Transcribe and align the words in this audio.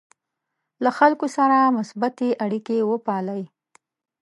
له 0.83 0.89
خلکو 0.97 1.27
سره 1.37 1.73
مثبتې 1.77 2.29
اړیکې 2.45 2.77
وپالئ. 2.91 3.43